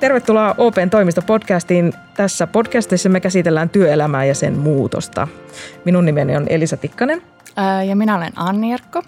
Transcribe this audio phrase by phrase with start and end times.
[0.00, 1.92] Tervetuloa Open toimistopodcastiin.
[2.16, 5.28] Tässä podcastissa me käsitellään työelämää ja sen muutosta.
[5.84, 7.22] Minun nimeni on Elisa Tikkanen.
[7.56, 9.02] Ää, Ja minä olen Anni Jarkko.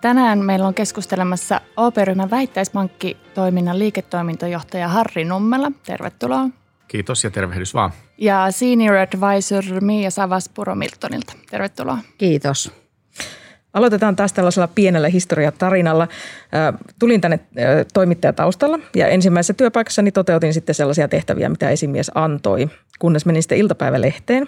[0.00, 5.72] Tänään meillä on keskustelemassa OP-ryhmän vähittäispankkitoiminnan liiketoimintojohtaja Harri Nummela.
[5.86, 6.48] Tervetuloa.
[6.88, 7.90] Kiitos ja tervehdys vaan.
[8.18, 11.32] Ja Senior Advisor Mia Savaspuro Miltonilta.
[11.50, 11.98] Tervetuloa.
[12.18, 12.72] Kiitos.
[13.76, 16.08] Aloitetaan taas tällaisella pienellä historiatarinalla.
[16.98, 17.40] Tulin tänne
[17.94, 24.46] toimittajataustalla ja ensimmäisessä työpaikassani toteutin sitten sellaisia tehtäviä, mitä esimies antoi, kunnes menin sitten iltapäivälehteen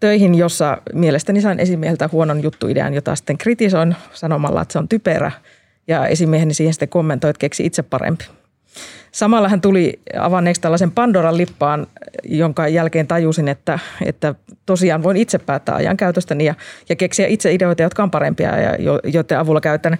[0.00, 5.32] töihin, jossa mielestäni sain esimieheltä huonon juttuidean, jota sitten kritisoin sanomalla, että se on typerä.
[5.88, 8.24] Ja esimieheni siihen sitten kommentoi, että keksi itse parempi.
[9.12, 11.86] Samalla hän tuli avanneeksi tällaisen Pandoran lippaan,
[12.24, 14.34] jonka jälkeen tajusin, että, että
[14.66, 16.54] tosiaan voin itse päättää ajan käytöstäni ja,
[16.88, 19.98] ja keksiä itse ideoita, jotka on parempia ja jo, joiden avulla käytän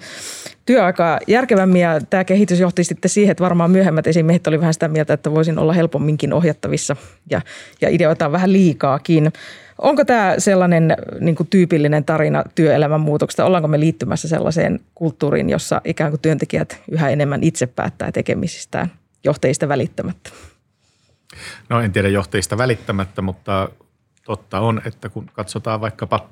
[0.67, 1.83] työaikaa järkevämmin.
[1.83, 5.31] Ja tämä kehitys johti sitten siihen, että varmaan myöhemmät esimiehet oli vähän sitä mieltä, että
[5.31, 6.97] voisin olla helpomminkin ohjattavissa
[7.31, 7.41] ja,
[7.81, 9.33] ja ideoita on vähän liikaakin.
[9.79, 13.45] Onko tämä sellainen niin kuin tyypillinen tarina työelämän muutoksesta?
[13.45, 18.93] Ollaanko me liittymässä sellaiseen kulttuuriin, jossa ikään kuin työntekijät yhä enemmän itse päättää tekemisistään
[19.25, 20.31] johtajista välittämättä?
[21.69, 23.69] No en tiedä johtajista välittämättä, mutta
[24.25, 26.29] totta on, että kun katsotaan vaikkapa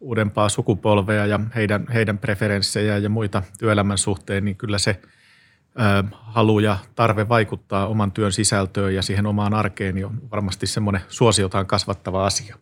[0.00, 6.58] uudempaa sukupolvea ja heidän, heidän preferenssejä ja muita työelämän suhteen, niin kyllä se ö, halu
[6.58, 11.66] ja tarve vaikuttaa oman työn sisältöön ja siihen omaan arkeen niin on varmasti semmoinen suosiotaan
[11.66, 12.56] kasvattava asia.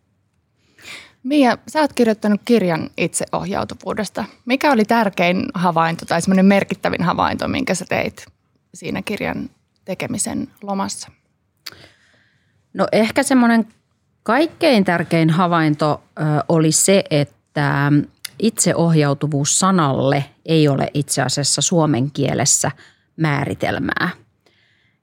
[1.26, 4.24] Mia, sä oot kirjoittanut kirjan itseohjautuvuudesta.
[4.44, 8.26] Mikä oli tärkein havainto tai semmoinen merkittävin havainto, minkä sä teit
[8.74, 9.50] siinä kirjan
[9.84, 11.10] tekemisen lomassa?
[12.74, 13.66] No ehkä semmoinen
[14.22, 16.02] kaikkein tärkein havainto
[16.48, 17.92] oli se, että
[18.38, 22.70] itseohjautuvuus sanalle ei ole itse asiassa suomen kielessä
[23.16, 24.10] määritelmää.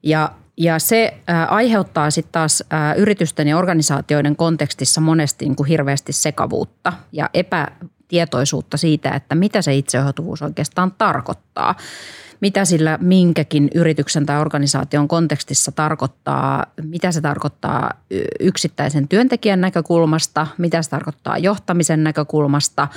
[0.03, 5.67] Ja, ja se ä, aiheuttaa sitten taas ä, yritysten ja organisaatioiden kontekstissa monesti niin kuin
[5.67, 11.75] hirveästi sekavuutta ja epätietoisuutta siitä, että mitä se itseohjautuvuus oikeastaan tarkoittaa
[12.43, 17.91] mitä sillä minkäkin yrityksen tai organisaation kontekstissa tarkoittaa, mitä se tarkoittaa
[18.39, 22.87] yksittäisen työntekijän näkökulmasta, mitä se tarkoittaa johtamisen näkökulmasta,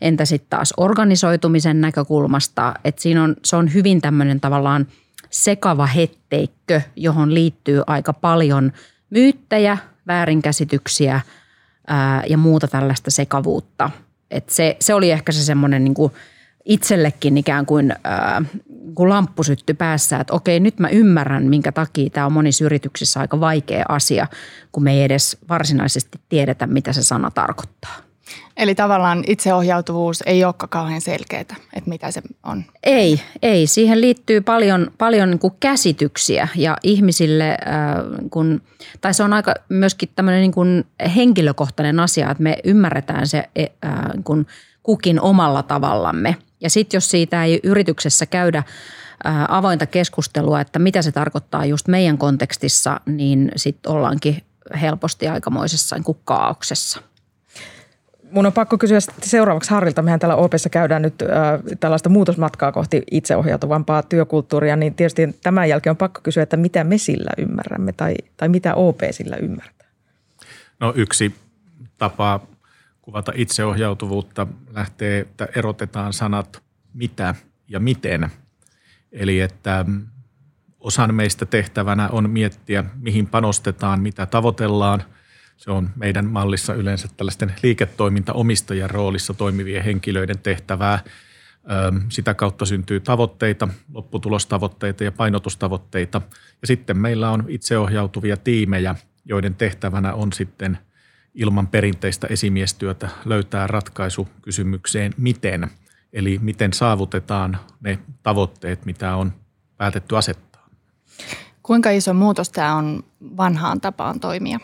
[0.00, 2.74] entä sitten taas organisoitumisen näkökulmasta.
[2.84, 4.86] että siinä on, se on hyvin tämmöinen tavallaan
[5.30, 8.72] sekava hetteikkö, johon liittyy aika paljon
[9.10, 11.20] myyttejä, väärinkäsityksiä
[11.86, 13.90] ää, ja muuta tällaista sekavuutta.
[14.30, 15.94] Et se, se oli ehkä se semmoinen niin
[16.64, 18.60] itsellekin ikään kuin, äh,
[18.94, 23.20] kun lamppu syttyi päässä, että okei, nyt mä ymmärrän, minkä takia tämä on monissa yrityksissä
[23.20, 24.26] aika vaikea asia,
[24.72, 28.09] kun me ei edes varsinaisesti tiedetä, mitä se sana tarkoittaa.
[28.56, 32.64] Eli tavallaan itseohjautuvuus ei olekaan kauhean selkeää, että mitä se on.
[32.82, 33.66] Ei, ei.
[33.66, 37.56] Siihen liittyy paljon, paljon niin kuin käsityksiä ja ihmisille, äh,
[38.30, 38.62] kun,
[39.00, 40.84] tai se on aika myöskin tämmöinen niin kuin
[41.16, 43.68] henkilökohtainen asia, että me ymmärretään se äh,
[44.24, 44.46] kun
[44.82, 48.62] kukin omalla tavallamme– ja sitten jos siitä ei yrityksessä käydä
[49.48, 54.42] avointa keskustelua, että mitä se tarkoittaa just meidän kontekstissa, niin sitten ollaankin
[54.80, 57.00] helposti aikamoisessa niin kaauksessa.
[58.30, 60.02] Mun on pakko kysyä seuraavaksi Harrilta.
[60.02, 61.28] Mehän täällä OPessa käydään nyt äh,
[61.80, 66.98] tällaista muutosmatkaa kohti itseohjautuvampaa työkulttuuria, niin tietysti tämän jälkeen on pakko kysyä, että mitä me
[66.98, 69.88] sillä ymmärrämme tai, tai mitä OP sillä ymmärtää?
[70.80, 71.34] No yksi
[71.98, 72.40] tapa
[73.02, 76.62] kuvata itseohjautuvuutta lähtee, että erotetaan sanat
[76.94, 77.34] mitä
[77.68, 78.30] ja miten.
[79.12, 79.84] Eli että
[80.80, 85.02] osan meistä tehtävänä on miettiä, mihin panostetaan, mitä tavoitellaan.
[85.60, 90.98] Se on meidän mallissa yleensä tällaisten liiketoimintaomistajan roolissa toimivien henkilöiden tehtävää.
[92.08, 96.22] Sitä kautta syntyy tavoitteita, lopputulostavoitteita ja painotustavoitteita.
[96.60, 98.94] Ja sitten meillä on itseohjautuvia tiimejä,
[99.24, 100.78] joiden tehtävänä on sitten–
[101.34, 105.70] ilman perinteistä esimiestyötä löytää ratkaisu kysymykseen miten,
[106.12, 109.32] eli miten saavutetaan ne tavoitteet, mitä on
[109.76, 110.68] päätetty asettaa.
[111.62, 113.04] Kuinka iso muutos tämä on
[113.36, 114.58] vanhaan tapaan toimia?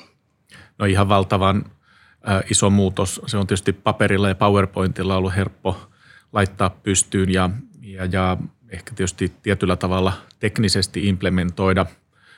[0.79, 1.65] No ihan valtavan
[2.51, 3.21] iso muutos.
[3.27, 5.89] Se on tietysti paperilla ja PowerPointilla ollut helppo
[6.33, 7.51] laittaa pystyyn ja,
[7.81, 8.37] ja, ja
[8.69, 11.87] ehkä tietysti tietyllä tavalla teknisesti implementoida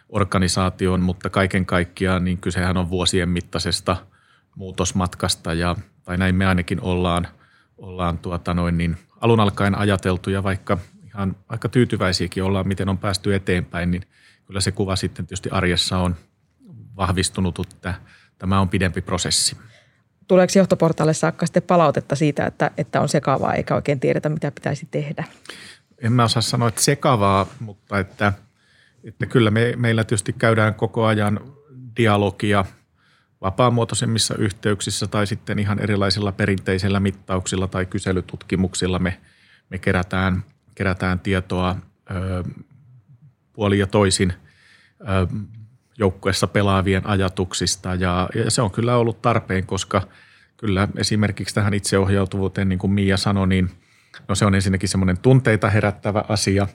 [0.08, 3.96] organisaation, mutta kaiken kaikkiaan niin kysehän on vuosien mittaisesta–
[4.58, 7.28] muutosmatkasta ja, tai näin me ainakin ollaan,
[7.78, 12.98] ollaan tuota noin niin alun alkaen ajateltu ja vaikka ihan aika tyytyväisiäkin ollaan, miten on
[12.98, 14.02] päästy eteenpäin, niin
[14.46, 16.16] kyllä se kuva sitten tietysti arjessa on
[16.96, 17.94] vahvistunut, että
[18.38, 19.56] tämä on pidempi prosessi.
[20.28, 24.88] tuleeko johtoportaalle saakka sitten palautetta siitä, että, että on sekavaa eikä oikein tiedetä, mitä pitäisi
[24.90, 25.24] tehdä?
[25.98, 28.32] En mä osaa sanoa, että sekavaa, mutta että,
[29.04, 31.40] että kyllä me, meillä tietysti käydään koko ajan
[31.96, 32.64] dialogia
[33.40, 39.20] vapaamuotoisemmissa yhteyksissä tai sitten ihan erilaisilla perinteisillä mittauksilla tai kyselytutkimuksilla me,
[39.70, 40.44] me kerätään,
[40.74, 41.76] kerätään tietoa
[42.10, 42.44] ö,
[43.52, 44.32] puoli ja toisin
[45.00, 45.04] ö,
[45.98, 50.02] joukkueessa pelaavien ajatuksista ja, ja se on kyllä ollut tarpeen, koska
[50.56, 53.70] kyllä esimerkiksi tähän itseohjautuvuuteen, niin kuin Mia sanoi, niin
[54.28, 56.66] no se on ensinnäkin semmoinen tunteita herättävä asia.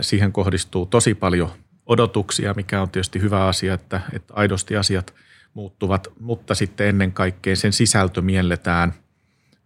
[0.00, 1.50] Siihen kohdistuu tosi paljon
[1.86, 5.14] odotuksia, mikä on tietysti hyvä asia, että, että aidosti asiat
[5.54, 8.94] muuttuvat, mutta sitten ennen kaikkea sen sisältö mielletään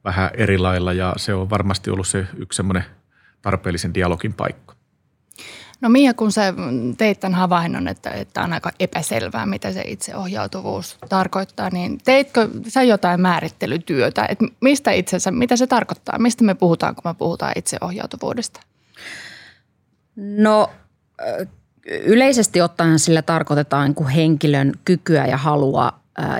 [0.04, 2.84] vähän eri lailla ja se on varmasti ollut se yksi semmoinen
[3.42, 4.65] tarpeellisen dialogin paikka.
[5.80, 6.54] No Mia, kun sä
[6.98, 12.82] teit tämän havainnon, että, että on aika epäselvää, mitä se itseohjautuvuus tarkoittaa, niin teitkö sä
[12.82, 14.26] jotain määrittelytyötä?
[14.28, 16.18] Että mistä itsensä, mitä se tarkoittaa?
[16.18, 18.60] Mistä me puhutaan, kun me puhutaan itseohjautuvuudesta?
[20.16, 20.70] No
[21.86, 25.92] yleisesti ottaen sillä tarkoitetaan kuin henkilön kykyä ja halua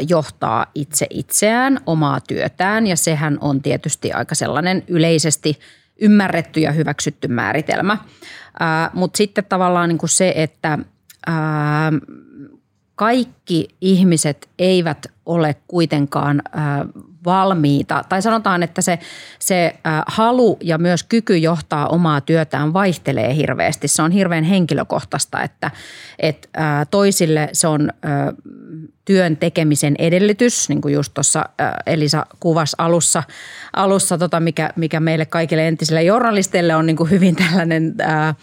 [0.09, 5.59] johtaa itse itseään, omaa työtään ja sehän on tietysti aika sellainen yleisesti
[6.01, 7.99] ymmärretty ja hyväksytty määritelmä.
[8.93, 10.79] Mutta sitten tavallaan niin kuin se, että
[11.27, 11.93] ää,
[12.95, 16.87] kaikki ihmiset eivät ole kuitenkaan ää,
[17.27, 18.99] valmiita, tai sanotaan, että se,
[19.39, 19.77] se
[20.07, 23.89] halu ja myös kyky johtaa omaa työtään vaihtelee hirveästi.
[23.89, 25.71] Se on hirveän henkilökohtaista, että
[26.19, 27.91] et, ää, toisille se on
[29.05, 31.45] työn tekemisen edellytys, niin kuin just tuossa
[31.87, 33.23] Elisa kuvasi alussa,
[33.77, 38.35] alussa tota, mikä, mikä meille kaikille entisille journalisteille on niin kuin hyvin tällainen ää,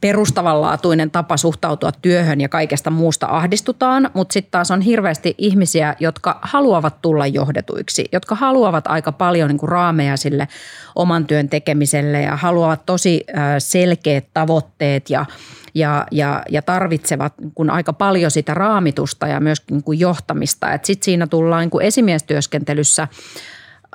[0.00, 6.38] perustavanlaatuinen tapa suhtautua työhön ja kaikesta muusta ahdistutaan, mutta sitten taas on hirveästi ihmisiä, jotka
[6.42, 10.48] haluavat tulla johdetuiksi, jotka haluavat aika paljon niin kuin raameja sille
[10.94, 13.24] oman työn tekemiselle ja haluavat tosi
[13.58, 15.26] selkeät tavoitteet ja
[15.74, 20.66] ja, ja, ja tarvitsevat kun aika paljon sitä raamitusta ja myöskin niin johtamista.
[20.82, 23.08] Sitten siinä tullaan niin kuin esimiestyöskentelyssä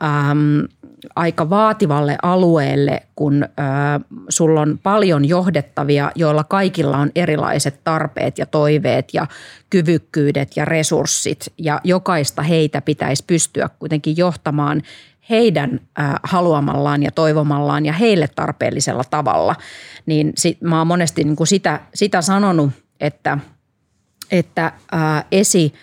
[0.03, 0.67] äm,
[1.15, 3.47] aika vaativalle alueelle, kun ä,
[4.29, 9.27] sulla on paljon johdettavia, joilla kaikilla on erilaiset tarpeet ja toiveet ja
[9.69, 11.53] kyvykkyydet ja resurssit.
[11.57, 14.81] Ja jokaista heitä pitäisi pystyä kuitenkin johtamaan
[15.29, 15.79] heidän
[16.23, 19.55] haluamallaan ja toivomallaan ja heille tarpeellisella tavalla.
[20.05, 23.37] Niin sit, mä oon monesti niin kuin sitä, sitä sanonut, että,
[24.31, 25.73] että äh, esi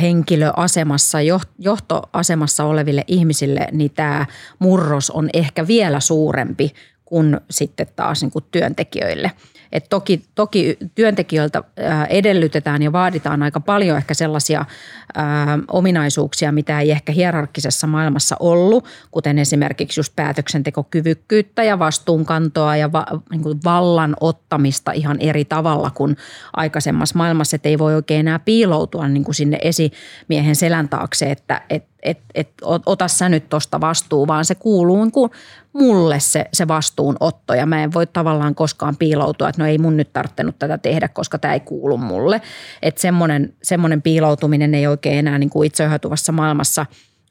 [0.00, 1.18] henkilöasemassa,
[1.58, 4.26] johtoasemassa oleville ihmisille, niin tämä
[4.58, 6.72] murros on ehkä vielä suurempi
[7.04, 9.30] kuin sitten taas niin kuin työntekijöille.
[9.76, 11.62] Et toki, toki työntekijöiltä
[12.08, 14.64] edellytetään ja vaaditaan aika paljon ehkä sellaisia
[15.14, 22.92] ää, ominaisuuksia, mitä ei ehkä hierarkkisessa maailmassa ollut, kuten esimerkiksi just päätöksentekokyvykkyyttä ja vastuunkantoa ja
[22.92, 26.16] va, niin kuin vallan ottamista ihan eri tavalla kuin
[26.52, 31.62] aikaisemmassa maailmassa, että ei voi oikein enää piiloutua niin kuin sinne esimiehen selän taakse, että
[31.70, 32.48] et, et, et,
[32.86, 35.30] ota sä nyt tuosta vastuu, vaan se kuuluu niin kuin
[35.72, 39.96] mulle se, se vastuunotto ja mä en voi tavallaan koskaan piiloutua, että no ei mun
[39.96, 42.42] nyt tarttenut tätä tehdä, koska tämä ei kuulu mulle.
[42.82, 46.86] Että semmoinen, semmoinen piiloutuminen ei oikein enää niin kuin itseohjautuvassa maailmassa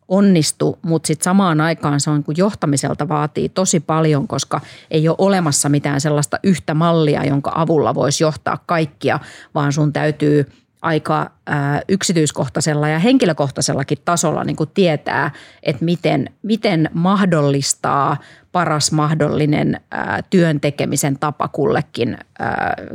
[0.08, 5.16] onnistu, mutta sitten samaan aikaan se on kun johtamiselta vaatii tosi paljon, koska ei ole
[5.20, 9.20] olemassa mitään sellaista yhtä mallia, jonka avulla voisi johtaa kaikkia,
[9.56, 10.46] vaan sun täytyy–
[10.86, 11.32] aika
[11.88, 15.32] yksityiskohtaisella ja henkilökohtaisellakin tasolla niin kuin tietää,
[15.64, 18.18] että miten, miten mahdollistaa
[18.52, 22.18] paras mahdollinen ää, työn tekemisen tapa kullekin,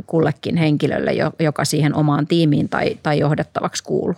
[0.05, 4.15] kullekin henkilölle, joka siihen omaan tiimiin tai, tai johdettavaksi kuuluu.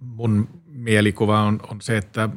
[0.00, 2.28] Mun mielikuva on, on se, että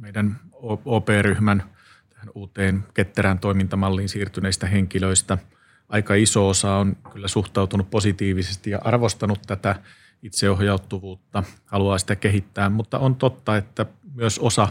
[0.00, 0.40] meidän
[0.84, 1.62] OP-ryhmän
[2.10, 5.38] tähän uuteen ketterään toimintamalliin siirtyneistä henkilöistä–
[5.94, 9.76] aika iso osa on kyllä suhtautunut positiivisesti ja arvostanut tätä
[10.22, 14.68] itseohjautuvuutta, haluaa sitä kehittää, mutta on totta, että myös osa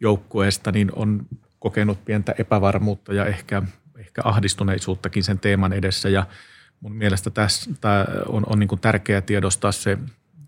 [0.00, 1.26] joukkueesta niin on
[1.58, 3.62] kokenut pientä epävarmuutta ja ehkä,
[3.98, 6.08] ehkä ahdistuneisuuttakin sen teeman edessä.
[6.08, 6.26] Ja
[6.80, 7.70] mun mielestä tässä
[8.28, 9.98] on, on niin tärkeää tiedostaa se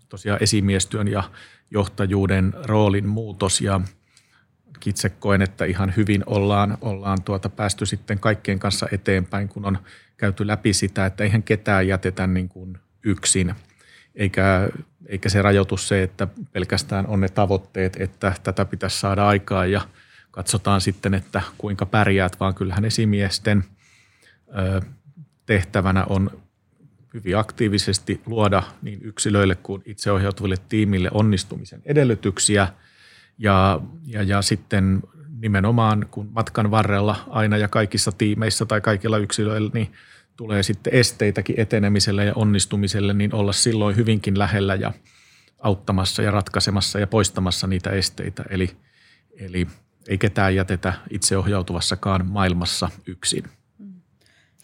[0.09, 1.23] tosiaan esimiestyön ja
[1.71, 3.81] johtajuuden roolin muutos ja
[4.85, 9.77] itse koen, että ihan hyvin ollaan, ollaan tuota päästy sitten kaikkien kanssa eteenpäin, kun on
[10.17, 13.55] käyty läpi sitä, että eihän ketään jätetä niin kuin yksin.
[14.15, 14.69] Eikä,
[15.05, 19.81] eikä se rajoitus se, että pelkästään on ne tavoitteet, että tätä pitäisi saada aikaa ja
[20.31, 23.63] katsotaan sitten, että kuinka pärjäät, vaan kyllähän esimiesten
[25.45, 26.43] tehtävänä on
[27.13, 32.67] hyvin aktiivisesti luoda niin yksilöille kuin itseohjautuville tiimille onnistumisen edellytyksiä
[33.37, 35.03] ja, ja, ja sitten
[35.39, 39.93] nimenomaan kun matkan varrella aina ja kaikissa tiimeissä tai kaikilla yksilöillä niin
[40.37, 44.93] tulee sitten esteitäkin etenemiselle ja onnistumiselle, niin olla silloin hyvinkin lähellä ja
[45.59, 48.43] auttamassa ja ratkaisemassa ja poistamassa niitä esteitä.
[48.49, 48.69] Eli,
[49.39, 49.67] eli
[50.07, 53.43] ei ketään jätetä itseohjautuvassakaan maailmassa yksin.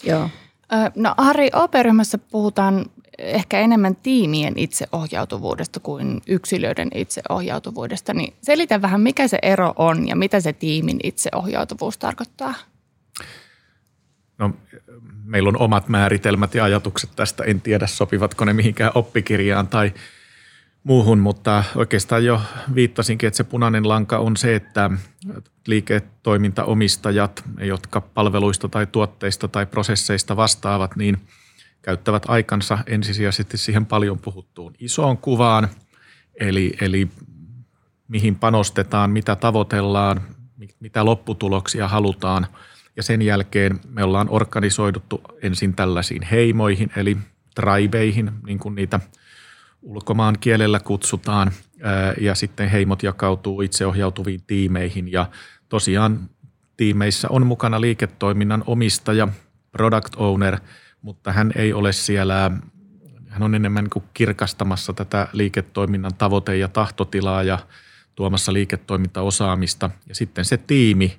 [0.04, 0.30] Joo.
[0.96, 2.86] No Harri, OP-ryhmässä puhutaan
[3.20, 8.14] ehkä enemmän tiimien itseohjautuvuudesta kuin yksilöiden itseohjautuvuudesta.
[8.14, 12.54] Niin selitä vähän, mikä se ero on ja mitä se tiimin itseohjautuvuus tarkoittaa.
[14.38, 14.54] No,
[15.24, 17.44] meillä on omat määritelmät ja ajatukset tästä.
[17.44, 19.94] En tiedä, sopivatko ne mihinkään oppikirjaan tai
[20.84, 22.42] muuhun, mutta oikeastaan jo
[22.76, 24.90] viittasinkin, että se punainen lanka on se, että
[25.68, 31.18] liiketoimintaomistajat, jotka palveluista tai tuotteista tai prosesseista vastaavat, niin
[31.90, 35.68] käyttävät aikansa ensisijaisesti siihen paljon puhuttuun isoon kuvaan,
[36.40, 37.10] eli, eli
[38.08, 40.22] mihin panostetaan, mitä tavoitellaan,
[40.80, 42.48] mitä lopputuloksia halutaan.
[42.96, 47.18] Ja sen jälkeen me ollaan organisoiduttu ensin tällaisiin heimoihin, eli
[47.56, 49.00] tribeihin, niin kuin niitä–
[49.82, 51.52] ulkomaan kielellä kutsutaan
[52.22, 55.26] ja sitten heimot jakautuu itseohjautuviin tiimeihin ja
[55.70, 56.30] tosiaan
[56.78, 59.28] tiimeissä on mukana liiketoiminnan omistaja,
[59.72, 60.60] product owner,
[61.02, 62.52] mutta hän ei ole siellä,
[63.28, 67.60] hän on enemmän kuin kirkastamassa tätä liiketoiminnan tavoite- ja tahtotilaa ja
[68.16, 69.90] tuomassa liiketoimintaosaamista.
[70.08, 71.18] Ja sitten se tiimi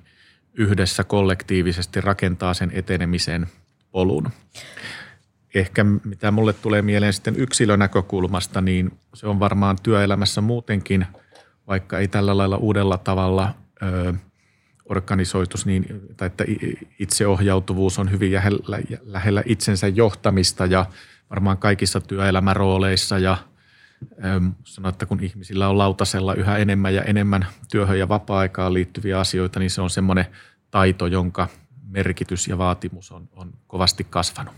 [0.53, 3.47] yhdessä kollektiivisesti rakentaa sen etenemisen
[3.91, 4.29] polun.
[5.55, 11.05] Ehkä mitä mulle tulee mieleen sitten yksilönäkökulmasta, niin se on varmaan työelämässä muutenkin,
[11.67, 13.53] vaikka ei tällä lailla uudella tavalla
[14.91, 15.85] organisoitus, niin,
[16.17, 16.45] tai että
[16.99, 20.85] itseohjautuvuus on hyvin lähellä, lähellä itsensä johtamista ja
[21.29, 23.37] varmaan kaikissa työelämärooleissa ja
[24.63, 29.59] sanoa, että kun ihmisillä on lautasella yhä enemmän ja enemmän työhön ja vapaa-aikaan liittyviä asioita,
[29.59, 30.25] niin se on semmoinen
[30.71, 31.47] taito, jonka
[31.87, 34.53] merkitys ja vaatimus on, on kovasti kasvanut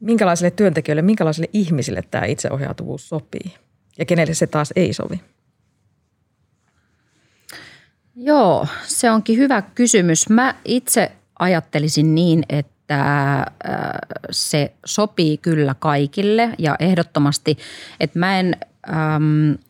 [0.00, 3.54] minkälaisille työntekijöille, minkälaisille ihmisille tämä itseohjautuvuus sopii
[3.98, 5.20] ja kenelle se taas ei sovi?
[8.16, 10.28] Joo, se onkin hyvä kysymys.
[10.28, 13.44] Mä itse ajattelisin niin, että äh,
[14.30, 17.58] se sopii kyllä kaikille ja ehdottomasti,
[18.00, 18.56] että mä en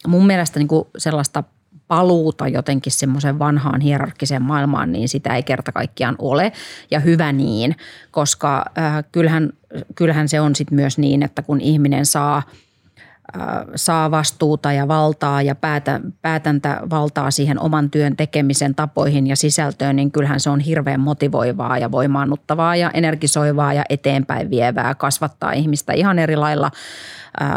[0.06, 1.44] mun mielestä niin sellaista
[1.88, 6.52] paluuta jotenkin semmoisen vanhaan hierarkkiseen maailmaan, niin sitä ei kerta kaikkiaan ole.
[6.90, 7.76] Ja hyvä niin,
[8.10, 9.52] koska äh, kyllähän,
[9.94, 12.42] kyllähän se on sitten myös niin, että kun ihminen saa–
[13.74, 19.96] saa vastuuta ja valtaa ja päätä, päätäntä valtaa siihen oman työn tekemisen tapoihin ja sisältöön,
[19.96, 25.92] niin kyllähän se on hirveän motivoivaa ja voimaannuttavaa ja energisoivaa ja eteenpäin vievää, kasvattaa ihmistä
[25.92, 26.70] ihan eri lailla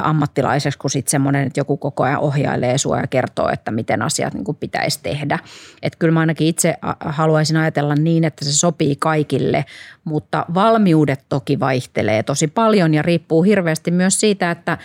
[0.04, 4.34] ammattilaiseksi kuin sitten semmoinen, että joku koko ajan ohjailee sua ja kertoo, että miten asiat
[4.34, 5.40] niin pitäisi tehdä.
[5.82, 9.66] Että kyllä mä ainakin itse haluaisin ajatella niin, että se sopii kaikille,
[10.04, 14.78] mutta valmiudet toki vaihtelee tosi paljon ja riippuu hirveästi myös siitä, että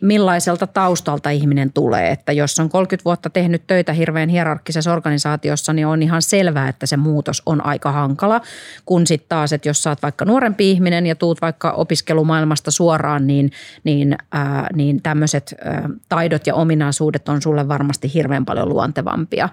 [0.00, 2.10] millaiselta taustalta ihminen tulee.
[2.10, 6.86] Että jos on 30 vuotta tehnyt töitä hirveän hierarkkisessa organisaatiossa, niin on ihan selvää, että
[6.86, 8.40] se muutos on aika hankala.
[8.86, 13.52] Kun sitten taas, että jos oot vaikka nuorempi ihminen ja tuut vaikka opiskelumaailmasta suoraan, niin,
[13.84, 15.54] niin, ää, niin tämmöiset
[16.08, 19.48] taidot ja ominaisuudet on sulle varmasti hirveän paljon luontevampia.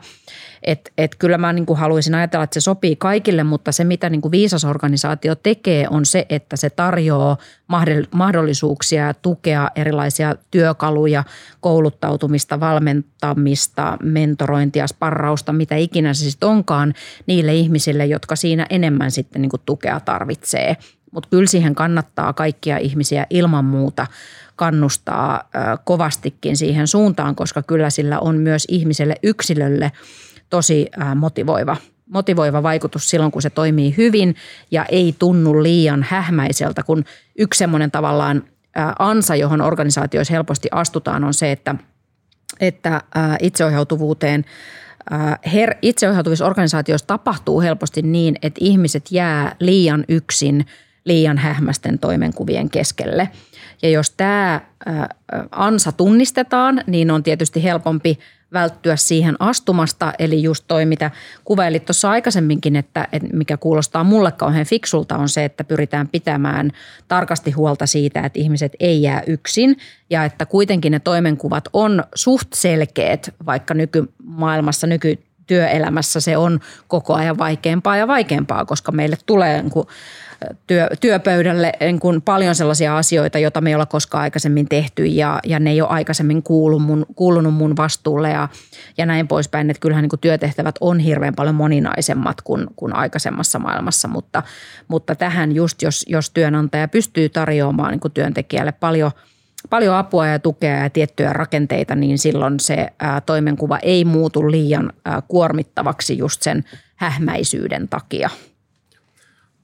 [0.63, 4.21] Et, et kyllä mä niin haluaisin ajatella, että se sopii kaikille, mutta se mitä niin
[4.31, 7.37] viisas organisaatio tekee on se, että se tarjoaa
[8.11, 11.23] mahdollisuuksia ja tukea erilaisia työkaluja,
[11.59, 16.93] kouluttautumista, valmentamista, mentorointia, sparrausta, mitä ikinä se sitten onkaan
[17.27, 20.77] niille ihmisille, jotka siinä enemmän sitten niin kuin tukea tarvitsee.
[21.11, 24.07] Mutta kyllä siihen kannattaa kaikkia ihmisiä ilman muuta
[24.55, 25.49] kannustaa
[25.83, 29.91] kovastikin siihen suuntaan, koska kyllä sillä on myös ihmiselle yksilölle–
[30.49, 31.77] tosi motivoiva,
[32.09, 34.35] motivoiva vaikutus silloin, kun se toimii hyvin
[34.71, 37.03] ja ei tunnu liian hähmäiseltä, kun
[37.37, 38.43] yksi semmoinen tavallaan
[38.99, 41.75] ansa, johon organisaatioissa helposti astutaan, on se, että,
[42.59, 43.01] että
[43.41, 44.45] itseohjautuvuuteen
[45.53, 50.65] her, itseohjautuvissa organisaatioissa tapahtuu helposti niin, että ihmiset jää liian yksin
[51.05, 53.29] liian hähmästen toimenkuvien keskelle.
[53.81, 54.61] Ja jos tämä
[55.51, 58.19] ansa tunnistetaan, niin on tietysti helpompi–
[58.53, 60.13] välttyä siihen astumasta.
[60.19, 61.11] Eli just toi, mitä
[61.43, 66.71] kuvailit tuossa aikaisemminkin, että, että mikä kuulostaa mulle kauhean fiksulta on se, että pyritään pitämään
[67.07, 69.77] tarkasti huolta siitä, että ihmiset ei jää yksin
[70.09, 77.13] ja että kuitenkin ne toimenkuvat on suht selkeät, vaikka nykymaailmassa, nyky työelämässä se on koko
[77.13, 79.71] ajan vaikeampaa ja vaikeampaa, koska meille tulee niin
[80.67, 85.39] työ, työpöydälle niin kuin paljon sellaisia asioita, joita me ei olla koskaan aikaisemmin tehty ja,
[85.43, 88.49] ja ne ei ole aikaisemmin kuulu mun, kuulunut mun vastuulle ja,
[88.97, 89.69] ja näin poispäin.
[89.69, 94.43] Että kyllähän niin kuin työtehtävät on hirveän paljon moninaisemmat kuin, kuin aikaisemmassa maailmassa, mutta,
[94.87, 99.11] mutta tähän just jos, jos työnantaja pystyy tarjoamaan niin kuin työntekijälle paljon–
[99.69, 102.87] paljon apua ja tukea ja tiettyjä rakenteita, niin silloin se
[103.25, 104.93] toimenkuva ei muutu liian
[105.27, 106.63] kuormittavaksi just sen
[106.95, 108.29] hähmäisyyden takia.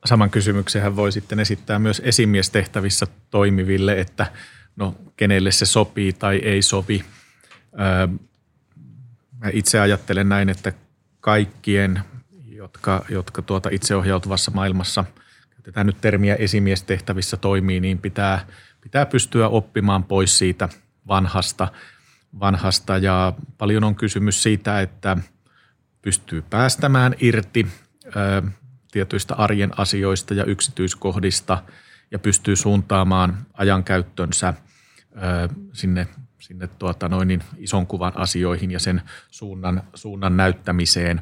[0.06, 4.32] Saman kysymyksen voi sitten esittää myös esimiestehtävissä toimiville, että
[4.76, 7.06] no kenelle se sopii tai ei sovi.
[9.40, 10.74] Mä itse ajattelen näin, että
[11.20, 12.00] kaikkien,
[12.46, 15.06] jotka, jotka tuota itseohjautuvassa maailmassa,
[15.50, 18.48] käytetään nyt termiä esimiestehtävissä toimii, niin pitää,
[18.82, 20.70] pitää pystyä oppimaan pois siitä
[21.08, 21.68] vanhasta,
[22.40, 25.18] vanhasta ja paljon on kysymys siitä, että
[26.02, 27.68] pystyy päästämään irti
[28.96, 31.64] tietyistä arjen asioista ja yksityiskohdista
[32.12, 34.54] ja pystyy suuntaamaan ajankäyttönsä
[35.74, 36.08] sinne,
[36.40, 41.22] sinne tuota noin niin ison kuvan asioihin ja sen suunnan, suunnan näyttämiseen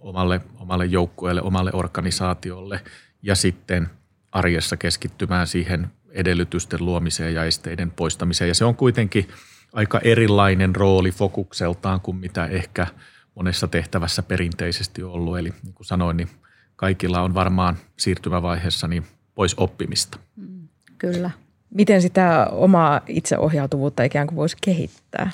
[0.00, 2.80] omalle, omalle joukkueelle, omalle organisaatiolle
[3.22, 3.90] ja sitten
[4.32, 8.48] arjessa keskittymään siihen edellytysten luomiseen ja esteiden poistamiseen.
[8.48, 9.28] Ja se on kuitenkin
[9.72, 12.86] aika erilainen rooli fokukseltaan kuin mitä ehkä–
[13.34, 15.38] monessa tehtävässä perinteisesti ollut.
[15.38, 16.28] Eli niin kuin sanoin, niin
[16.76, 20.18] kaikilla on varmaan siirtymävaiheessa niin pois oppimista.
[20.36, 21.30] Mm, kyllä.
[21.70, 25.30] Miten sitä omaa itseohjautuvuutta ikään kuin voisi kehittää?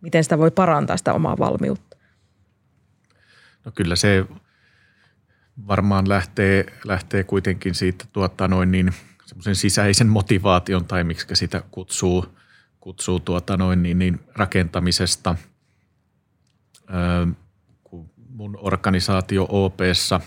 [0.00, 1.96] Miten sitä voi parantaa sitä omaa valmiutta?
[3.64, 4.26] No kyllä se
[5.66, 8.92] varmaan lähtee, lähtee kuitenkin siitä tuota noin niin,
[9.26, 12.26] semmoisen sisäisen motivaation tai miksi sitä kutsuu,
[12.80, 15.36] kutsuu tuota noin niin, niin rakentamisesta–
[17.84, 20.20] kun mun organisaatio OPssa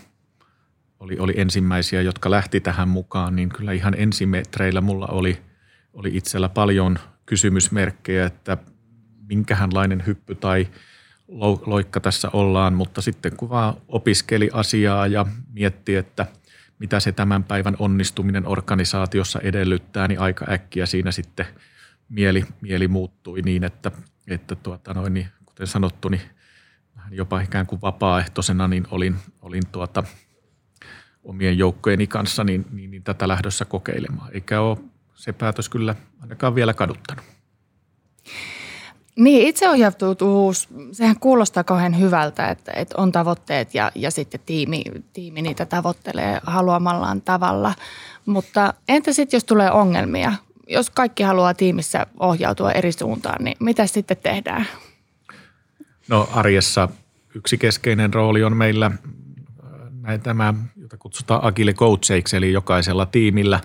[0.99, 5.41] oli, oli ensimmäisiä, jotka lähti tähän mukaan, niin kyllä ihan ensimetreillä mulla oli,
[5.93, 8.57] oli itsellä paljon kysymysmerkkejä, että
[9.27, 10.67] minkähänlainen hyppy tai
[11.65, 16.25] loikka tässä ollaan, mutta sitten kun vaan opiskeli asiaa ja mietti, että
[16.79, 21.45] mitä se tämän päivän onnistuminen organisaatiossa edellyttää, niin aika äkkiä siinä sitten
[22.09, 23.91] mieli, mieli muuttui niin, että,
[24.27, 26.21] että tuota noin, niin, kuten sanottu, niin
[27.11, 30.03] jopa ikään kuin vapaaehtoisena, niin olin, olin tuota,
[31.23, 34.29] omien joukkojeni kanssa niin, niin, niin tätä lähdössä kokeilemaan.
[34.33, 34.77] Eikä ole
[35.15, 37.25] se päätös kyllä ainakaan vielä kaduttanut.
[39.15, 44.83] Niin, itseohjautuvuus, sehän kuulostaa kauhean hyvältä, että, että on tavoitteet ja, ja sitten tiimi,
[45.13, 47.73] tiimi niitä tavoittelee haluamallaan tavalla.
[48.25, 50.33] Mutta entä sitten, jos tulee ongelmia?
[50.67, 54.67] Jos kaikki haluaa tiimissä ohjautua eri suuntaan, niin mitä sitten tehdään?
[56.07, 56.89] No arjessa
[57.35, 59.01] yksi keskeinen rooli on meillä äh,
[60.01, 63.59] näin tämä, jota kutsutaan agile coacheiksi, eli jokaisella tiimillä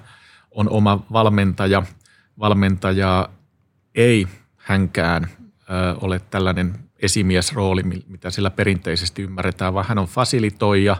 [0.50, 1.82] on oma valmentaja.
[2.38, 3.28] Valmentaja
[3.94, 10.96] ei hänkään äh, ole tällainen esimiesrooli, mitä sillä perinteisesti ymmärretään, vaan hän on fasilitoija,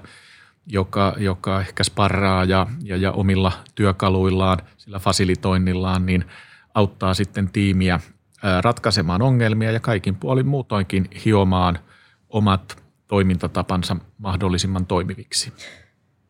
[0.67, 6.25] joka, joka ehkä sparraa ja, ja, ja omilla työkaluillaan, sillä fasilitoinnillaan, niin
[6.75, 8.01] auttaa sitten tiimiä
[8.61, 11.79] ratkaisemaan ongelmia ja kaikin puolin muutoinkin hiomaan
[12.29, 12.77] omat
[13.09, 15.53] toimintatapansa mahdollisimman toimiviksi.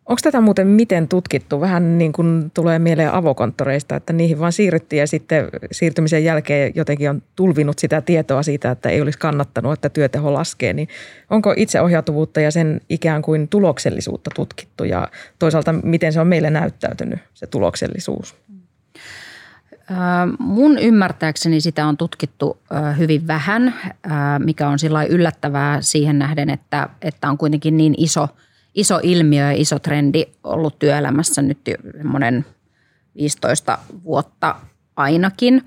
[0.09, 1.61] Onko tätä muuten miten tutkittu?
[1.61, 7.11] Vähän niin kuin tulee mieleen avokonttoreista, että niihin vaan siirryttiin ja sitten siirtymisen jälkeen jotenkin
[7.11, 10.73] on tulvinut sitä tietoa siitä, että ei olisi kannattanut, että työteho laskee.
[10.73, 10.89] Niin
[11.31, 17.21] onko itseohjautuvuutta ja sen ikään kuin tuloksellisuutta tutkittu ja toisaalta miten se on meille näyttäytynyt,
[17.35, 18.37] se tuloksellisuus?
[20.39, 22.59] Mun ymmärtääkseni sitä on tutkittu
[22.99, 23.75] hyvin vähän,
[24.39, 28.29] mikä on sillä yllättävää siihen nähden, että, että on kuitenkin niin iso,
[28.75, 31.59] iso ilmiö ja iso trendi ollut työelämässä nyt
[32.05, 32.45] monen
[33.17, 34.55] 15 vuotta
[34.97, 35.63] ainakin.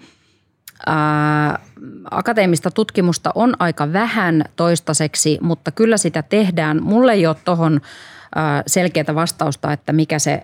[2.11, 6.83] Akateemista tutkimusta on aika vähän toistaiseksi, mutta kyllä sitä tehdään.
[6.83, 7.81] Mulle ei ole tuohon
[8.67, 10.41] selkeää vastausta, että mikä se,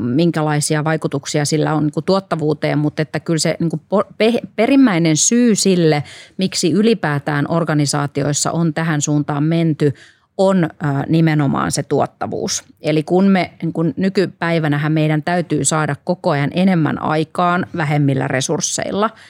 [0.00, 6.02] minkälaisia vaikutuksia sillä on niin tuottavuuteen, mutta että kyllä se niin perimmäinen syy sille,
[6.38, 9.94] miksi ylipäätään organisaatioissa on tähän suuntaan menty,
[10.38, 10.68] on
[11.08, 12.64] nimenomaan se tuottavuus.
[12.80, 19.10] Eli kun me kun nykypäivänähän meidän täytyy saada koko ajan enemmän aikaan vähemmillä resursseilla–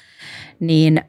[0.62, 1.01] niin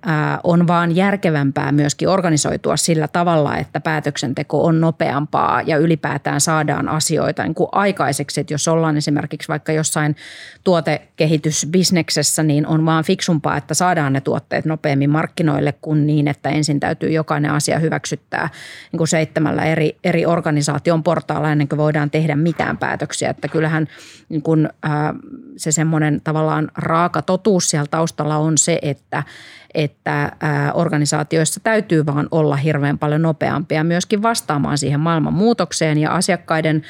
[0.43, 7.43] on vaan järkevämpää myöskin organisoitua sillä tavalla, että päätöksenteko on nopeampaa ja ylipäätään saadaan asioita
[7.43, 8.41] niin kuin aikaiseksi.
[8.41, 10.15] Että jos ollaan esimerkiksi vaikka jossain
[10.63, 16.79] tuotekehitysbisneksessä, niin on vaan fiksumpaa, että saadaan ne tuotteet nopeammin markkinoille kuin niin, että ensin
[16.79, 18.49] täytyy jokainen asia hyväksyttää
[18.91, 23.29] niin kuin seitsemällä eri, eri organisaation portaalla ennen kuin voidaan tehdä mitään päätöksiä.
[23.29, 23.87] Että kyllähän
[24.29, 24.69] niin kuin,
[25.57, 29.23] se semmoinen tavallaan raaka totuus siellä taustalla on se, että,
[29.73, 30.31] että
[30.73, 36.83] organisaatioissa täytyy vaan olla hirveän paljon nopeampia myöskin vastaamaan siihen maailman muutokseen ja asiakkaiden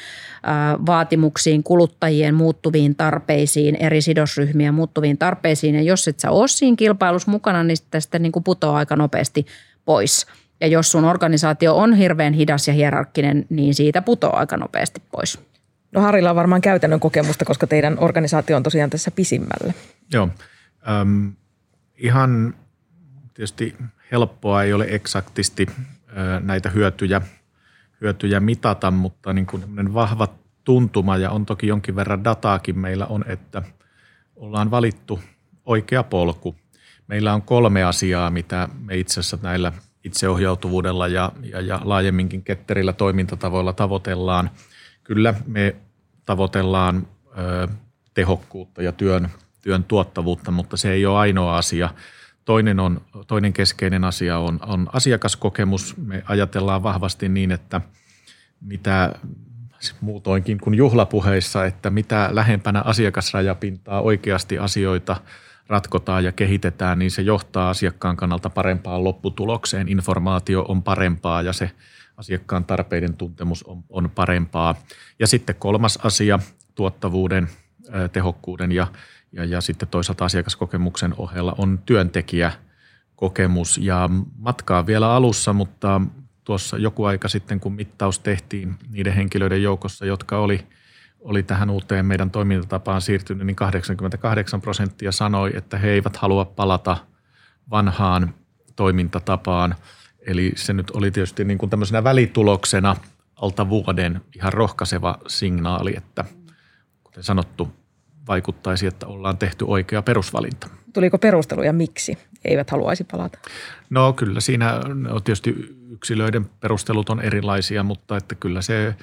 [0.86, 5.74] vaatimuksiin, kuluttajien muuttuviin tarpeisiin, eri sidosryhmien muuttuviin tarpeisiin.
[5.74, 8.96] Ja jos et sä ole siinä kilpailussa mukana, niin sitten, sitten niin kuin putoaa aika
[8.96, 9.46] nopeasti
[9.84, 10.26] pois.
[10.60, 15.38] Ja jos sun organisaatio on hirveän hidas ja hierarkkinen, niin siitä putoaa aika nopeasti pois.
[15.92, 19.72] No Harilla on varmaan käytännön kokemusta, koska teidän organisaatio on tosiaan tässä pisimmällä.
[20.12, 20.28] Joo.
[20.88, 21.28] Ähm,
[21.96, 22.54] ihan
[23.34, 23.76] tietysti
[24.12, 25.66] helppoa ei ole eksaktisti
[26.40, 27.20] näitä hyötyjä,
[28.00, 30.28] hyötyjä mitata, mutta niin kuin vahva
[30.64, 33.62] tuntuma ja on toki jonkin verran dataakin meillä on, että
[34.36, 35.20] ollaan valittu
[35.64, 36.56] oikea polku.
[37.06, 39.72] Meillä on kolme asiaa, mitä me itse asiassa näillä
[40.04, 44.50] itseohjautuvuudella ja, ja, ja laajemminkin ketterillä toimintatavoilla tavoitellaan.
[45.04, 45.76] Kyllä me
[46.24, 47.06] tavoitellaan
[47.38, 47.68] ö,
[48.14, 49.28] tehokkuutta ja työn,
[49.64, 51.90] työn tuottavuutta, mutta se ei ole ainoa asia.
[52.44, 55.96] Toinen, on, toinen keskeinen asia on, on asiakaskokemus.
[55.96, 57.80] Me ajatellaan vahvasti niin, että
[58.60, 59.14] mitä
[60.00, 65.16] muutoinkin kuin juhlapuheissa, että mitä lähempänä asiakasrajapintaa oikeasti asioita
[65.66, 69.88] ratkotaan ja kehitetään, niin se johtaa asiakkaan kannalta parempaan lopputulokseen.
[69.88, 71.70] Informaatio on parempaa ja se
[72.16, 74.74] asiakkaan tarpeiden tuntemus on, on parempaa.
[75.18, 76.38] Ja sitten kolmas asia
[76.74, 77.48] tuottavuuden,
[78.12, 78.86] tehokkuuden ja,
[79.34, 83.78] ja, ja sitten toisaalta asiakaskokemuksen ohella on työntekijäkokemus.
[83.78, 86.00] Ja matkaa vielä alussa, mutta
[86.44, 90.66] tuossa joku aika sitten, kun mittaus tehtiin niiden henkilöiden joukossa, jotka oli,
[91.20, 96.96] oli tähän uuteen meidän toimintatapaan siirtynyt, niin 88 prosenttia sanoi, että he eivät halua palata
[97.70, 98.34] vanhaan
[98.76, 99.74] toimintatapaan–
[100.26, 102.96] Eli se nyt oli tietysti niin kuin tämmöisenä välituloksena
[103.36, 106.24] alta vuoden ihan rohkaiseva signaali, että
[107.04, 107.72] kuten sanottu,
[108.26, 110.68] vaikuttaisi, että ollaan tehty oikea perusvalinta.
[110.92, 113.38] Tuliko perusteluja miksi eivät haluaisi palata?
[113.90, 115.54] No kyllä siinä on tietysti
[115.90, 118.94] yksilöiden perustelut on erilaisia, mutta että kyllä se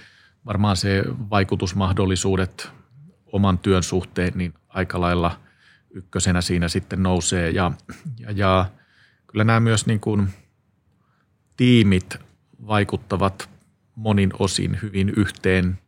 [0.46, 2.70] varmaan se vaikutusmahdollisuudet
[3.26, 5.40] oman työn suhteen niin aika lailla
[5.92, 7.72] ykkösenä siinä sitten nousee ja,
[8.20, 8.66] ja, ja
[9.28, 10.28] kyllä nämä myös niin kuin–
[11.62, 12.18] tiimit
[12.68, 13.50] vaikuttavat
[13.96, 15.80] monin osin hyvin yhteen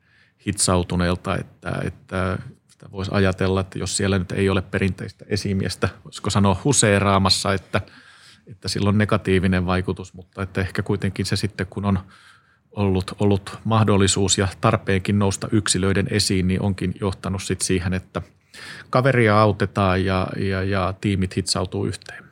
[0.47, 2.37] hitsautuneelta, että, että
[2.83, 7.81] sitä voisi ajatella, että jos siellä nyt ei ole perinteistä esimiestä, voisiko sanoa huseeraamassa, että,
[8.47, 11.99] että sillä on negatiivinen vaikutus, mutta että ehkä kuitenkin se sitten, kun on
[12.71, 18.21] ollut, ollut mahdollisuus ja tarpeenkin nousta yksilöiden esiin, niin onkin johtanut sitten siihen, että
[18.89, 22.23] kaveria autetaan ja, ja, ja tiimit hitsautuu yhteen.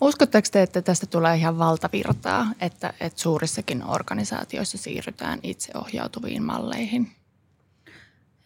[0.00, 7.23] Uskotteko te, että tästä tulee ihan valtavirtaa, että, että suurissakin organisaatioissa siirrytään itseohjautuviin malleihin?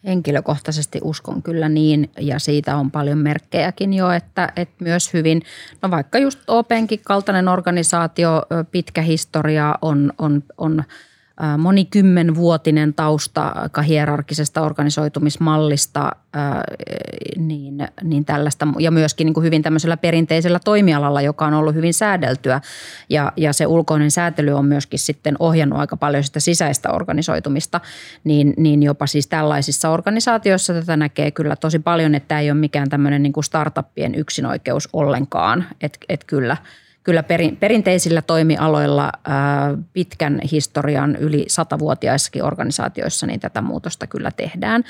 [0.05, 5.41] Henkilökohtaisesti uskon kyllä niin, ja siitä on paljon merkkejäkin jo, että, että myös hyvin,
[5.81, 10.83] no vaikka just Openkin kaltainen organisaatio, pitkä historia on, on, on–
[11.57, 13.53] monikymmenvuotinen tausta
[13.87, 16.11] hierarkisesta organisoitumismallista
[17.37, 21.93] niin, niin tällaista, ja myöskin niin kuin hyvin tämmöisellä perinteisellä toimialalla, joka on ollut hyvin
[21.93, 22.61] säädeltyä.
[23.09, 27.81] Ja, ja se ulkoinen säätely on myöskin sitten ohjannut aika paljon sitä sisäistä organisoitumista,
[28.23, 32.59] niin, niin jopa siis tällaisissa organisaatioissa tätä näkee kyllä tosi paljon, että tämä ei ole
[32.59, 36.57] mikään tämmöinen niin kuin startuppien yksinoikeus ollenkaan, että et kyllä–
[37.09, 39.11] kyllä perin, perinteisillä toimialoilla
[39.93, 44.83] pitkän historian yli satavuotiaissakin organisaatioissa niin tätä muutosta kyllä tehdään.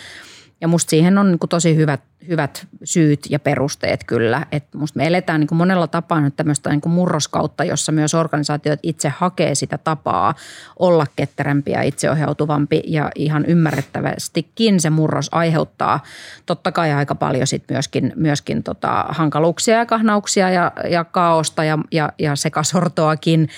[0.61, 4.45] Ja musta siihen on niin tosi hyvät, hyvät syyt ja perusteet kyllä.
[4.51, 9.09] Että musta me eletään niin monella tapaa nyt tämmöistä niin murroskautta, jossa myös organisaatiot itse
[9.17, 10.35] hakee sitä tapaa
[10.79, 12.81] olla ketterämpi ja itseohjautuvampi.
[12.87, 16.03] Ja ihan ymmärrettävästikin se murros aiheuttaa
[16.45, 21.77] totta kai aika paljon sit myöskin, myöskin tota hankaluuksia ja kahnauksia ja, ja kaaosta ja,
[21.91, 23.49] ja, ja sekasortoakin.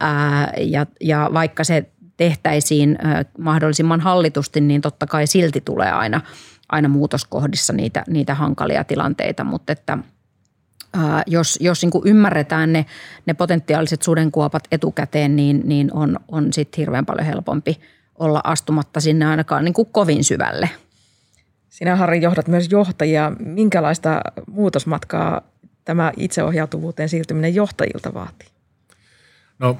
[0.00, 1.86] Ää, ja, ja vaikka se
[2.16, 2.98] tehtäisiin
[3.38, 6.20] mahdollisimman hallitusti, niin totta kai silti tulee aina,
[6.68, 9.98] aina muutoskohdissa niitä, niitä hankalia tilanteita, mutta että
[11.26, 12.86] jos, jos niin ymmärretään ne,
[13.26, 17.80] ne potentiaaliset sudenkuopat etukäteen, niin, niin on, on sitten hirveän paljon helpompi
[18.14, 20.70] olla astumatta sinne ainakaan niin kuin kovin syvälle.
[21.68, 23.32] Sinä Harri johdat myös johtajia.
[23.38, 25.40] Minkälaista muutosmatkaa
[25.84, 28.48] tämä itseohjautuvuuteen siirtyminen johtajilta vaatii?
[29.58, 29.76] No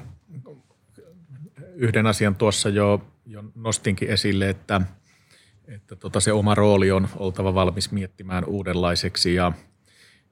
[1.77, 4.81] yhden asian tuossa jo, jo nostinkin esille, että,
[5.67, 9.51] että tota se oma rooli on oltava valmis miettimään uudenlaiseksi ja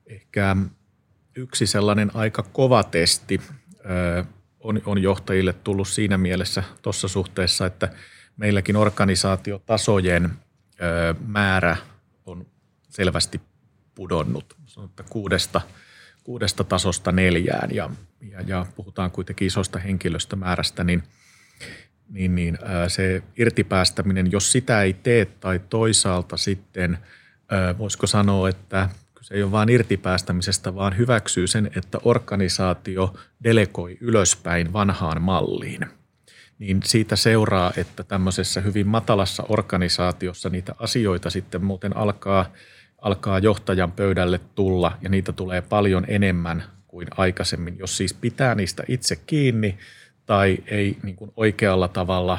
[0.06, 0.56] ehkä
[1.36, 3.42] yksi sellainen aika kova testi
[4.60, 7.90] on, on johtajille tullut siinä mielessä tuossa suhteessa, että
[8.38, 10.32] meilläkin organisaatiotasojen
[11.28, 11.78] määrä
[12.26, 12.46] on
[12.90, 13.42] selvästi
[13.96, 14.56] pudonnut.
[14.66, 15.62] Sanotaan kuudesta,
[16.24, 17.90] kuudesta tasosta neljään ja,
[18.32, 21.04] ja, ja puhutaan kuitenkin isosta henkilöstömäärästä, niin,
[22.10, 26.98] niin, niin se irtipäästäminen, jos sitä ei tee tai toisaalta sitten
[27.78, 28.90] voisiko sanoa, että
[29.22, 33.14] se ei ole vain irtipäästämisestä, vaan hyväksyy sen, että organisaatio
[33.44, 35.82] delegoi ylöspäin vanhaan malliin.
[36.60, 42.54] Niin siitä seuraa, että tämmöisessä hyvin matalassa organisaatiossa niitä asioita sitten muuten alkaa,
[43.02, 48.84] alkaa johtajan pöydälle tulla ja niitä tulee paljon enemmän kuin aikaisemmin, jos siis pitää niistä
[48.88, 49.78] itse kiinni
[50.26, 52.38] tai ei niin kuin oikealla tavalla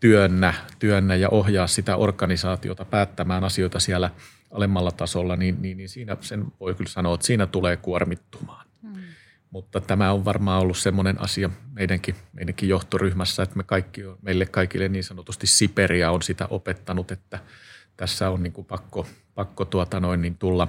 [0.00, 4.10] työnnä, työnnä ja ohjaa sitä organisaatiota päättämään asioita siellä–
[4.50, 8.66] alemmalla tasolla, niin, niin, niin siinä sen voi kyllä sanoa, että siinä tulee kuormittumaan.
[8.82, 9.02] Hmm.
[9.50, 14.88] Mutta tämä on varmaan ollut semmoinen asia meidänkin, meidänkin johtoryhmässä, että me kaikki, meille kaikille
[14.88, 17.38] niin sanotusti Siperia on sitä opettanut, että
[17.96, 20.68] tässä on niin kuin pakko, pakko tuota noin, niin tulla,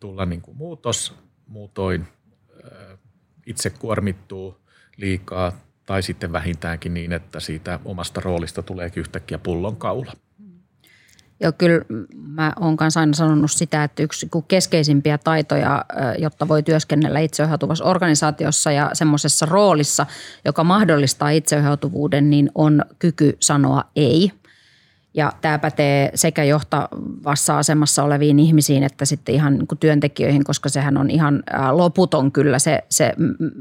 [0.00, 1.14] tulla niin kuin muutos,
[1.46, 2.08] muutoin
[3.46, 4.61] itse kuormittuu
[4.96, 5.52] liikaa
[5.86, 10.12] tai sitten vähintäänkin niin, että siitä omasta roolista tulee yhtäkkiä pullonkaula.
[11.40, 15.84] Ja kyllä mä oon kanssa aina sanonut sitä, että yksi keskeisimpiä taitoja,
[16.18, 20.06] jotta voi työskennellä itseohjautuvassa organisaatiossa ja semmoisessa roolissa,
[20.44, 24.32] joka mahdollistaa itseohjautuvuuden, niin on kyky sanoa ei.
[25.14, 30.96] Ja tämä pätee sekä johtavassa asemassa oleviin ihmisiin että sitten ihan niin työntekijöihin, koska sehän
[30.96, 33.14] on ihan loputon kyllä se, se,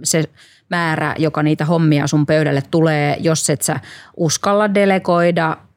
[0.04, 0.24] se
[0.70, 3.80] määrä, joka niitä hommia sun pöydälle tulee, jos et sä
[4.18, 5.58] uskalla delegoida–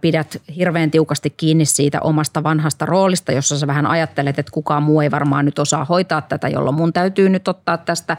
[0.00, 5.00] pidät hirveän tiukasti kiinni siitä omasta vanhasta roolista, jossa sä vähän ajattelet, että kukaan muu
[5.00, 8.16] ei varmaan nyt osaa hoitaa tätä, jolloin mun täytyy nyt ottaa tästä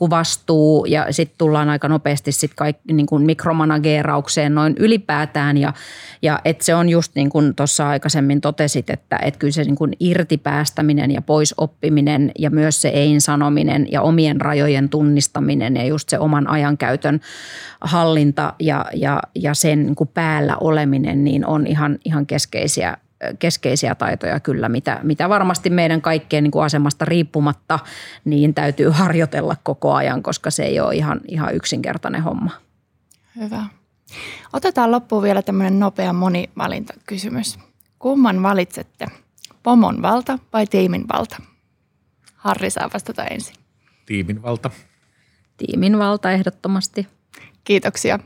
[0.00, 0.84] niin vastuu.
[0.84, 5.56] Ja sitten tullaan aika nopeasti sit kaikki niin kuin mikromanageeraukseen noin ylipäätään.
[5.56, 5.72] Ja,
[6.22, 9.76] ja että se on just niin kuin tuossa aikaisemmin totesit, että, että kyllä se niin
[9.76, 15.84] kuin irtipäästäminen ja pois oppiminen ja myös se ein sanominen ja omien rajojen tunnistaminen ja
[15.84, 17.20] just se oman ajankäytön
[17.80, 20.56] hallinta ja, ja, ja sen niin kuin päällä
[20.88, 22.96] oleminen niin on ihan, ihan keskeisiä
[23.38, 27.78] keskeisiä taitoja kyllä, mitä, mitä varmasti meidän kaikkien niin kuin asemasta riippumatta
[28.24, 32.50] niin täytyy harjoitella koko ajan, koska se ei ole ihan, ihan yksinkertainen homma.
[33.36, 33.64] Hyvä.
[34.52, 37.58] Otetaan loppuun vielä tämmöinen nopea monivalintakysymys.
[37.98, 39.06] Kumman valitsette?
[39.62, 41.36] Pomon valta vai tiimin valta?
[42.34, 43.56] Harri saa vastata ensin.
[44.06, 44.70] Tiimin valta.
[45.56, 47.06] Tiimin valta ehdottomasti.
[47.64, 48.18] Kiitoksia.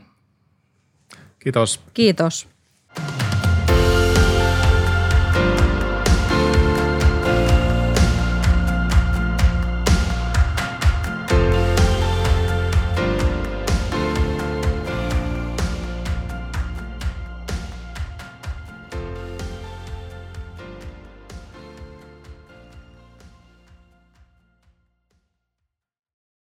[1.39, 1.79] Kiitos.
[1.93, 2.52] Kiitos.
[2.95, 3.22] Bye.